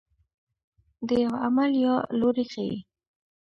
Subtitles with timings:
[1.07, 2.77] د یوه عمل یا لوری ښيي.